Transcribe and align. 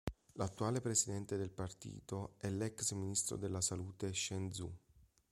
L'attuale 0.31 0.81
presidente 0.81 1.37
del 1.37 1.51
partito 1.51 2.33
è 2.37 2.49
l'ex 2.49 2.91
Ministro 2.93 3.35
della 3.37 3.61
Salute 3.61 4.09
Chen 4.09 4.51
Zhu. 4.51 4.73